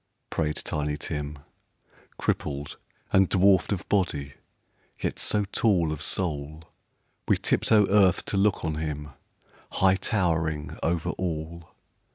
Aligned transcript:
"prayed 0.31 0.55
Tiny 0.55 0.97
Tim, 0.97 1.37
Crippled, 2.17 2.77
and 3.13 3.29
dwarfed 3.29 3.71
of 3.71 3.87
body, 3.87 4.33
yet 4.99 5.19
so 5.19 5.45
tall 5.51 5.91
Of 5.91 6.01
soul, 6.01 6.63
we 7.27 7.37
tiptoe 7.37 7.85
earth 7.87 8.25
to 8.25 8.35
look 8.35 8.65
on 8.65 8.77
him, 8.77 9.09
High 9.73 9.97
towering 9.97 10.75
over 10.81 11.11
all. 11.19 11.69